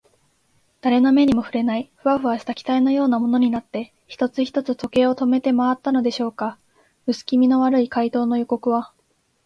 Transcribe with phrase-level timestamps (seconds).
[0.81, 6.57] だれの目にもふれない、フワフワした気体のようなものになって、一つ一つ時計を止めてまわったのでしょうか。
[7.05, 8.93] うすきみの悪い怪盗の予告は、